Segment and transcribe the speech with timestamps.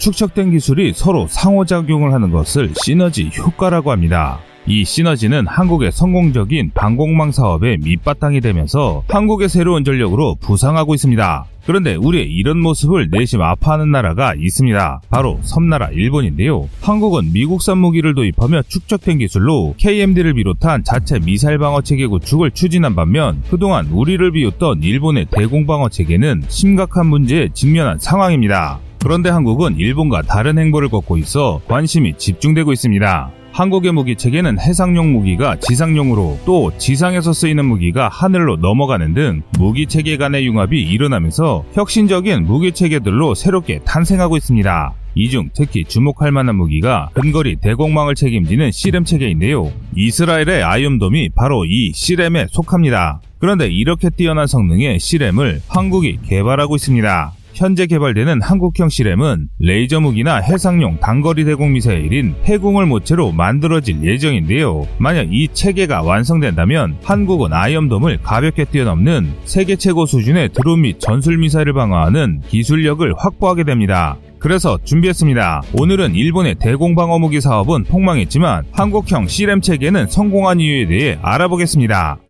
[0.00, 4.40] 축적된 기술이 서로 상호작용을 하는 것을 시너지 효과라고 합니다.
[4.66, 11.44] 이 시너지는 한국의 성공적인 방공망 사업의 밑바탕이 되면서 한국의 새로운 전력으로 부상하고 있습니다.
[11.66, 15.02] 그런데 우리의 이런 모습을 내심 아파하는 나라가 있습니다.
[15.10, 16.68] 바로 섬나라 일본인데요.
[16.80, 23.42] 한국은 미국산 무기를 도입하며 축적된 기술로 KMD를 비롯한 자체 미사일 방어 체계 구축을 추진한 반면
[23.50, 28.80] 그동안 우리를 비웃던 일본의 대공 방어 체계는 심각한 문제에 직면한 상황입니다.
[29.02, 33.30] 그런데 한국은 일본과 다른 행보를 걷고 있어 관심이 집중되고 있습니다.
[33.52, 40.16] 한국의 무기 체계는 해상용 무기가 지상용으로 또 지상에서 쓰이는 무기가 하늘로 넘어가는 등 무기 체계
[40.16, 44.94] 간의 융합이 일어나면서 혁신적인 무기 체계들로 새롭게 탄생하고 있습니다.
[45.16, 49.72] 이중 특히 주목할 만한 무기가 근거리 대공망을 책임지는 시렘 체계인데요.
[49.96, 53.20] 이스라엘의 아이엄돔이 바로 이 시렘에 속합니다.
[53.38, 57.32] 그런데 이렇게 뛰어난 성능의 시렘을 한국이 개발하고 있습니다.
[57.60, 64.88] 현재 개발되는 한국형 시램은 레이저 무기나 해상용 단거리 대공 미사일인 해공을 모체로 만들어질 예정인데요.
[64.96, 71.74] 만약 이 체계가 완성된다면 한국은 아이엄돔을 가볍게 뛰어넘는 세계 최고 수준의 드론 및 전술 미사일을
[71.74, 74.16] 방어하는 기술력을 확보하게 됩니다.
[74.38, 75.60] 그래서 준비했습니다.
[75.78, 82.20] 오늘은 일본의 대공방어 무기 사업은 폭망했지만 한국형 시램 체계는 성공한 이유에 대해 알아보겠습니다.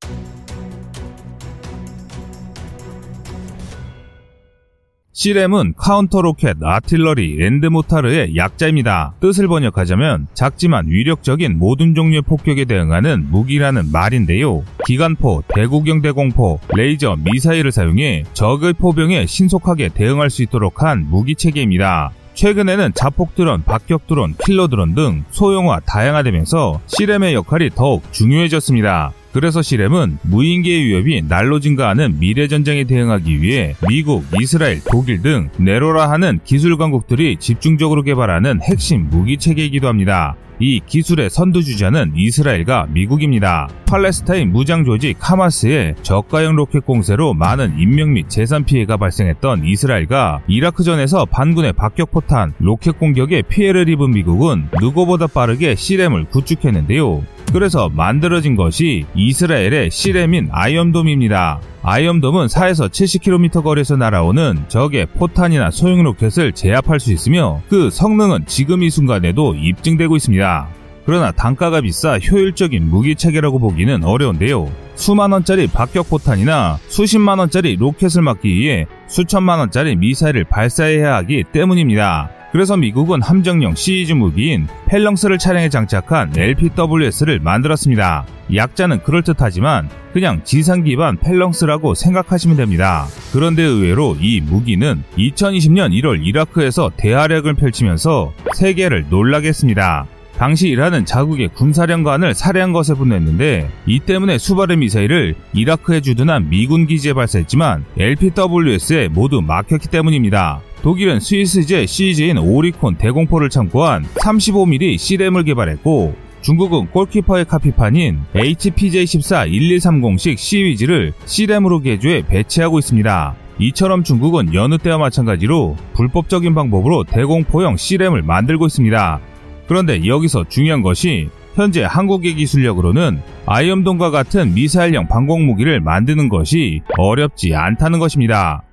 [5.20, 9.12] C-RAM은 Counter Rocket, Artillery, and Mortar의 약자입니다.
[9.20, 14.64] 뜻을 번역하자면 작지만 위력적인 모든 종류의 폭격에 대응하는 무기라는 말인데요.
[14.86, 22.12] 기관포, 대구경 대공포, 레이저, 미사일을 사용해 적의 포병에 신속하게 대응할 수 있도록 한 무기 체계입니다.
[22.32, 29.12] 최근에는 자폭 드론, 박격 드론, 킬러 드론 등 소형화 다양화되면서 C-RAM의 역할이 더욱 중요해졌습니다.
[29.32, 36.10] 그래서 C-RAM은 무인기의 위협이 날로 증가하는 미래 전쟁에 대응하기 위해 미국, 이스라엘, 독일 등 내로라
[36.10, 40.36] 하는 기술 강국들이 집중적으로 개발하는 핵심 무기 체계이기도 합니다.
[40.62, 43.66] 이 기술의 선두주자는 이스라엘과 미국입니다.
[43.86, 51.24] 팔레스타인 무장 조직 하마스의 저가형 로켓 공세로 많은 인명 및 재산 피해가 발생했던 이스라엘과 이라크전에서
[51.24, 57.24] 반군의 박격포탄, 로켓 공격에 피해를 입은 미국은 누구보다 빠르게 C-RAM을 구축했는데요.
[57.54, 61.60] 그래서 만들어진 것이 이스라엘의 C-RAM인 아이언돔입니다.
[61.82, 68.82] 아이언돔은 4에서 70km 거리에서 날아오는 적의 포탄이나 소형 로켓을 제압할 수 있으며 그 성능은 지금
[68.82, 70.68] 이 순간에도 입증되고 있습니다.
[71.06, 74.70] 그러나 단가가 비싸 효율적인 무기 체계라고 보기는 어려운데요.
[74.94, 82.30] 수만 원짜리 박격 포탄이나 수십만 원짜리 로켓을 막기 위해 수천만 원짜리 미사일을 발사해야 하기 때문입니다.
[82.52, 88.26] 그래서 미국은 함정용 시리즈 무기인 펠렁스를 차량에 장착한 LPWS를 만들었습니다.
[88.52, 93.06] 약자는 그럴듯하지만 그냥 지상 기반 펠렁스라고 생각하시면 됩니다.
[93.32, 100.06] 그런데 의외로 이 무기는 2020년 1월 이라크에서 대활약을 펼치면서 세계를 놀라게 했습니다.
[100.40, 107.12] 당시 이라는 자국의 군사령관을 살해한 것에 분노했는데 이 때문에 수발의 미사일을 이라크에 주둔한 미군 기지에
[107.12, 110.62] 발사했지만 LPWS에 모두 막혔기 때문입니다.
[110.80, 121.80] 독일은 스위스제 CG인 오리콘 대공포를 참고한 35mm C램을 개발했고 중국은 골키퍼의 카피판인 HPJ14-1130식 시위즈를 C램으로
[121.80, 123.34] 개조해 배치하고 있습니다.
[123.58, 129.20] 이처럼 중국은 여느 때와 마찬가지로 불법적인 방법으로 대공포형 C램을 만들고 있습니다.
[129.70, 137.54] 그런데 여기서 중요한 것이 현재 한국의 기술력으로는 아이엄돔과 같은 미사일형 방공 무기를 만드는 것이 어렵지
[137.54, 138.64] 않다는 것입니다.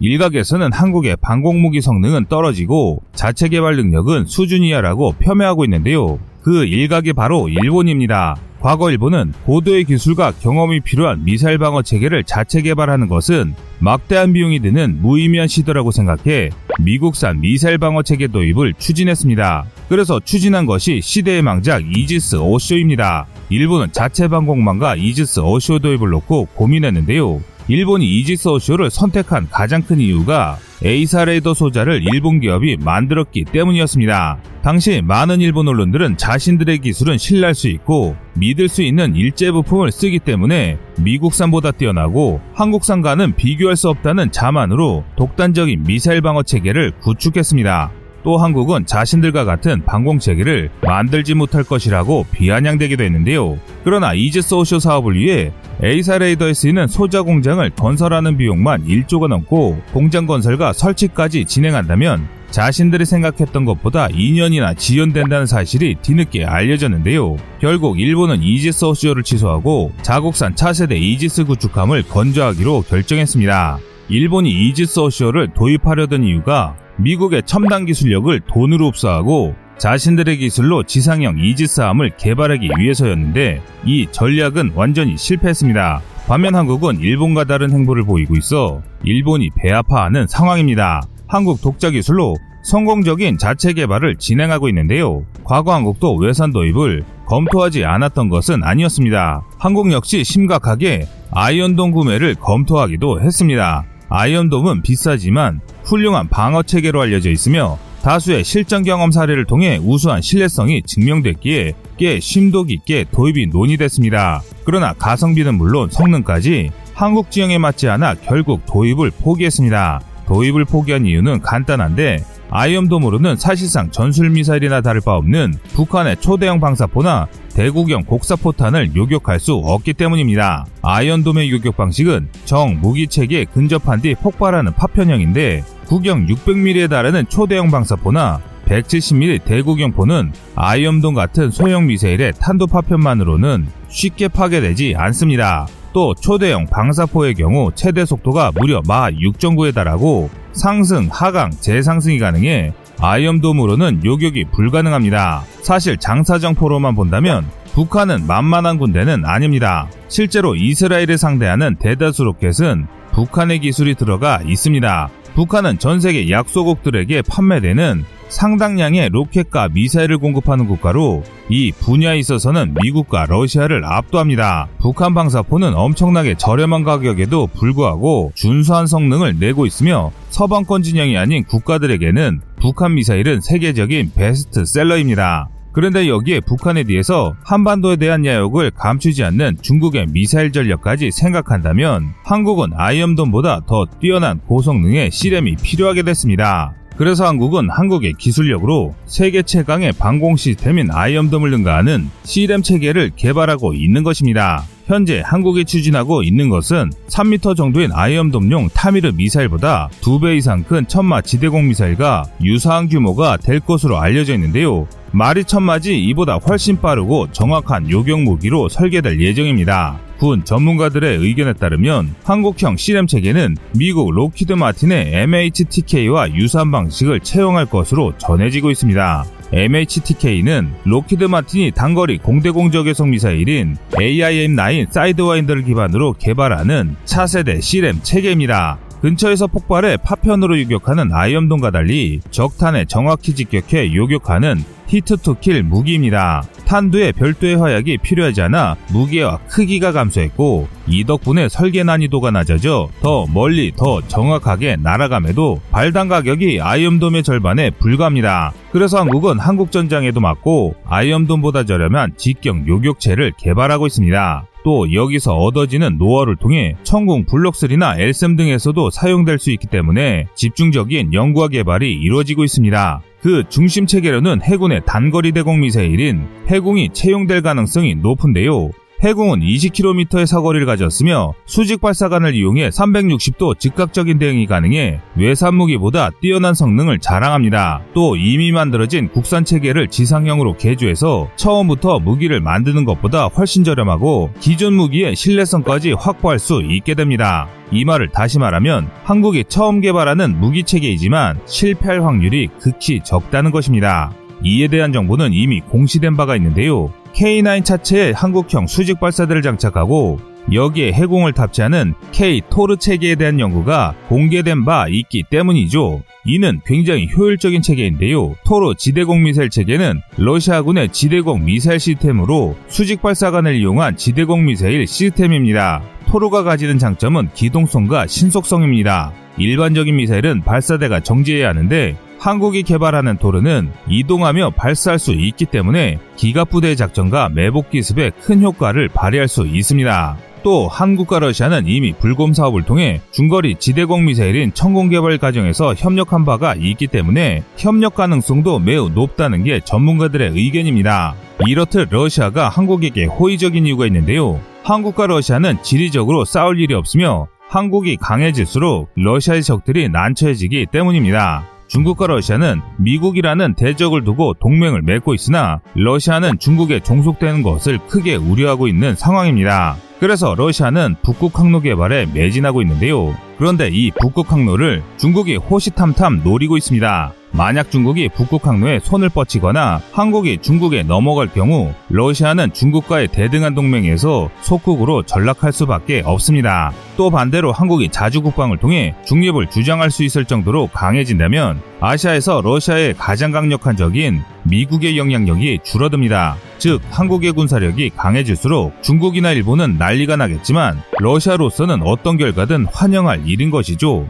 [0.00, 6.18] 일각에서는 한국의 방공 무기 성능은 떨어지고 자체 개발 능력은 수준 이하라고 폄훼하고 있는데요.
[6.42, 8.36] 그 일각이 바로 일본입니다.
[8.60, 15.00] 과거 일본은 고도의 기술과 경험이 필요한 미사일 방어 체계를 자체 개발하는 것은 막대한 비용이 드는
[15.00, 19.64] 무의미한 시도라고 생각해 미국산 미사일 방어 체계 도입을 추진했습니다.
[19.88, 23.26] 그래서 추진한 것이 시대의 망작 이지스 어쇼어입니다.
[23.48, 27.40] 일본은 자체 방공망과 이지스 어쇼어 도입을 놓고 고민했는데요.
[27.70, 34.38] 일본이 이지스 어쇼어를 선택한 가장 큰 이유가 AESA 레이더 소자를 일본 기업이 만들었기 때문이었습니다.
[34.60, 40.18] 당시 많은 일본 언론들은 자신들의 기술은 신뢰할 수 있고 믿을 수 있는 일제 부품을 쓰기
[40.18, 47.99] 때문에 미국산보다 뛰어나고 한국산과는 비교할 수 없다는 자만으로 독단적인 미사일 방어 체계를 구축했습니다.
[48.22, 53.58] 또 한국은 자신들과 같은 방공 체계를 만들지 못할 것이라고 비아냥대기도 했는데요.
[53.84, 55.52] 그러나 이지스 어쇼어 사업을 위해
[55.82, 63.64] AESA 레이더에 쓰이는 소자 공장을 건설하는 비용만 1조가 넘고 공장 건설과 설치까지 진행한다면 자신들이 생각했던
[63.64, 67.36] 것보다 2년이나 지연된다는 사실이 뒤늦게 알려졌는데요.
[67.60, 73.78] 결국 일본은 이지스 어쇼어를 취소하고 자국산 차세대 이지스 구축함을 건조하기로 결정했습니다.
[74.10, 82.70] 일본이 이지스 어쇼어를 도입하려던 이유가 미국의 첨단 기술력을 돈으로 흡수하고 자신들의 기술로 지상형 이지스함을 개발하기
[82.76, 86.02] 위해서였는데 이 전략은 완전히 실패했습니다.
[86.26, 91.02] 반면 한국은 일본과 다른 행보를 보이고 있어 일본이 배아파하는 상황입니다.
[91.28, 92.34] 한국 독자 기술로
[92.64, 95.24] 성공적인 자체 개발을 진행하고 있는데요.
[95.44, 99.44] 과거 한국도 외산 도입을 검토하지 않았던 것은 아니었습니다.
[99.56, 103.84] 한국 역시 심각하게 아이언돔 구매를 검토하기도 했습니다.
[104.10, 111.74] 아이언돔은 비싸지만 훌륭한 방어 체계로 알려져 있으며 다수의 실전 경험 사례를 통해 우수한 신뢰성이 증명됐기에
[111.98, 114.42] 꽤 심도 깊게 도입이 논의됐습니다.
[114.64, 120.00] 그러나 가성비는 물론 성능까지 한국 지형에 맞지 않아 결국 도입을 포기했습니다.
[120.26, 128.04] 도입을 포기한 이유는 간단한데 아이엄돔으로는 사실상 전술 미사일이나 다를 바 없는 북한의 초대형 방사포나 대구경
[128.04, 130.66] 곡사포탄을 요격할 수 없기 때문입니다.
[130.82, 138.40] 아이언돔의 요격 방식은 정 무기 체계에 근접한 뒤 폭발하는 파편형인데 구경 600mm에 달하는 초대형 방사포나
[138.70, 145.66] 170mm 대구경포는 아이엄돔 같은 소형 미사일의 탄도 파편만으로는 쉽게 파괴되지 않습니다.
[145.92, 154.04] 또 초대형 방사포의 경우 최대 속도가 무려 마 6.9에 달하고 상승, 하강, 재상승이 가능해 아이엄돔으로는
[154.04, 155.42] 요격이 불가능합니다.
[155.62, 159.88] 사실 장사정포로만 본다면 북한은 만만한 군대는 아닙니다.
[160.08, 165.08] 실제로 이스라엘을 상대하는 대다수 로켓은 북한의 기술이 들어가 있습니다.
[165.40, 173.86] 북한은 전 세계 약소국들에게 판매되는 상당량의 로켓과 미사일을 공급하는 국가로 이 분야에 있어서는 미국과 러시아를
[173.86, 174.68] 압도합니다.
[174.80, 182.92] 북한 방사포는 엄청나게 저렴한 가격에도 불구하고 준수한 성능을 내고 있으며 서방권 진영이 아닌 국가들에게는 북한
[182.92, 185.48] 미사일은 세계적인 베스트셀러입니다.
[185.72, 193.62] 그런데 여기에 북한에 더해서 한반도에 대한 야욕을 감추지 않는 중국의 미사일 전략까지 생각한다면 한국은 아이언돔보다
[193.66, 196.74] 더 뛰어난 고성능의 C-RAM이 필요하게 됐습니다.
[196.96, 204.64] 그래서 한국은 한국의 기술력으로 세계 최강의 방공 시스템인 아이언돔을 능가하는 C-RAM 체계를 개발하고 있는 것입니다.
[204.90, 211.68] 현재 한국이 추진하고 있는 것은 3m 정도인 아이언돔용 타미르 미사일보다 2배 이상 큰 천마 지대공
[211.68, 214.88] 미사일과 유사한 규모가 될 것으로 알려져 있는데요.
[215.12, 220.00] 말이 천마지 이보다 훨씬 빠르고 정확한 요격 무기로 설계될 예정입니다.
[220.18, 228.12] 군 전문가들의 의견에 따르면 한국형 C-RAM 체계는 미국 록히드 마틴의 MHTK와 유사한 방식을 채용할 것으로
[228.18, 229.39] 전해지고 있습니다.
[229.52, 238.78] MHTK는 록히드 마틴이 단거리 공대공 적외선 미사일인 AIM-9 사이드와인더를 기반으로 개발하는 차세대 C-RAM 체계입니다.
[239.02, 246.42] 근처에서 폭발해 파편으로 요격하는 아이언돔과 달리 적탄에 정확히 직격해 요격하는 hit-to-kill 무기입니다.
[246.66, 253.72] 탄두에 별도의 화약이 필요하지 않아 무게와 크기가 감소했고 이 덕분에 설계 난이도가 낮아져 더 멀리
[253.76, 258.52] 더 정확하게 날아감에도 발당 가격이 아이언돔의 절반에 불과합니다.
[258.72, 264.46] 그래서 한국은 한국 전장에도 맞고 아이언돔보다 저렴한 직격 요격체를 개발하고 있습니다.
[264.64, 271.48] 또 여기서 얻어지는 노하우를 통해 천궁 블록3나 엘셈 등에서도 사용될 수 있기 때문에 집중적인 연구와
[271.48, 273.02] 개발이 이루어지고 있습니다.
[273.22, 278.70] 그 중심 체계로는 해군의 단거리 대공 미사일인 해공이 채용될 가능성이 높은데요.
[279.02, 286.98] 해공은 20km의 사거리를 가졌으며 수직 발사관을 이용해 360도 즉각적인 대응이 가능해 외산 무기보다 뛰어난 성능을
[286.98, 287.80] 자랑합니다.
[287.94, 295.16] 또 이미 만들어진 국산 체계를 지상형으로 개조해서 처음부터 무기를 만드는 것보다 훨씬 저렴하고 기존 무기의
[295.16, 297.48] 신뢰성까지 확보할 수 있게 됩니다.
[297.72, 304.12] 이 말을 다시 말하면 한국이 처음 개발하는 무기 체계이지만 실패할 확률이 극히 적다는 것입니다.
[304.42, 306.92] 이에 대한 정보는 이미 공시된 바가 있는데요.
[307.14, 310.18] K9 차체에 한국형 수직 발사대를 장착하고
[310.52, 316.02] 여기에 해공을 탑재하는 K 토르 체계에 대한 연구가 공개된 바 있기 때문이죠.
[316.24, 318.34] 이는 굉장히 효율적인 체계인데요.
[318.44, 325.82] 토르 지대공 미사일 체계는 러시아군의 지대공 미사일 시스템으로 수직 발사관을 이용한 지대공 미사일 시스템입니다.
[326.08, 329.12] 토르가 가지는 장점은 기동성과 신속성입니다.
[329.38, 337.30] 일반적인 미사일은 발사대가 정지해야 하는데 한국이 개발하는 토르는 이동하며 발사할 수 있기 때문에 기갑부대 작전과
[337.30, 340.18] 매복 기습에 큰 효과를 발휘할 수 있습니다.
[340.42, 346.54] 또 한국과 러시아는 이미 불곰 사업을 통해 중거리 지대공 미사일인 천공 개발 과정에서 협력한 바가
[346.56, 351.14] 있기 때문에 협력 가능성도 매우 높다는 게 전문가들의 의견입니다.
[351.46, 354.40] 이렇듯 러시아가 한국에게 호의적인 이유가 있는데요.
[354.62, 361.49] 한국과 러시아는 지리적으로 싸울 일이 없으며 한국이 강해질수록 러시아의 적들이 난처해지기 때문입니다.
[361.70, 368.96] 중국과 러시아는 미국이라는 대적을 두고 동맹을 맺고 있으나 러시아는 중국에 종속되는 것을 크게 우려하고 있는
[368.96, 369.76] 상황입니다.
[370.00, 373.14] 그래서 러시아는 북극 항로 개발에 매진하고 있는데요.
[373.38, 377.12] 그런데 이 북극 항로를 중국이 호시탐탐 노리고 있습니다.
[377.32, 385.04] 만약 중국이 북극 항로에 손을 뻗치거나 한국이 중국에 넘어갈 경우 러시아는 중국과의 대등한 동맹에서 속국으로
[385.04, 386.72] 전락할 수밖에 없습니다.
[386.96, 393.30] 또 반대로 한국이 자주 국방을 통해 중립을 주장할 수 있을 정도로 강해진다면 아시아에서 러시아의 가장
[393.30, 396.36] 강력한 적인 미국의 영향력이 줄어듭니다.
[396.58, 404.08] 즉 한국의 군사력이 강해질수록 중국이나 일본은 난리가 나겠지만 러시아로서는 어떤 결과든 환영할 일인 것이죠.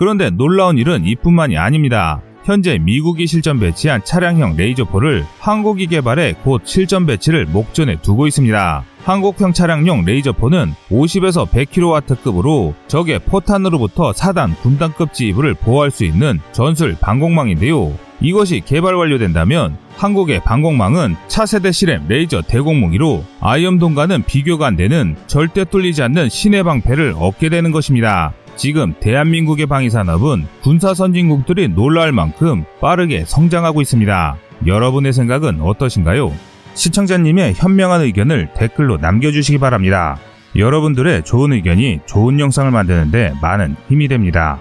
[0.00, 2.22] 그런데 놀라운 일은 이뿐만이 아닙니다.
[2.44, 8.82] 현재 미국이 실전 배치한 차량형 레이저포를 한국이 개발해 곧 실전 배치를 목전에 두고 있습니다.
[9.04, 17.92] 한국형 차량용 레이저포는 50에서 100kW급으로 적의 포탄으로부터 사단, 군단급 지휘부를 보호할 수 있는 전술 방공망인데요.
[18.22, 26.02] 이것이 개발 완료된다면 한국의 방공망은 차세대 실험 레이저 대공무기로 아이엄동과는 비교가 안 되는 절대 뚫리지
[26.04, 28.32] 않는 신의 방패를 얻게 되는 것입니다.
[28.56, 34.36] 지금 대한민국의 방위산업은 군사 선진국들이 놀라울 만큼 빠르게 성장하고 있습니다.
[34.66, 36.32] 여러분의 생각은 어떠신가요?
[36.74, 40.18] 시청자님의 현명한 의견을 댓글로 남겨주시기 바랍니다.
[40.56, 44.60] 여러분들의 좋은 의견이 좋은 영상을 만드는데 많은 힘이 됩니다.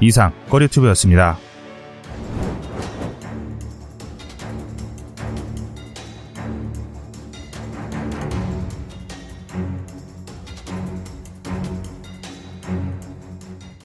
[0.00, 1.38] 이상 꺼리튜브였습니다.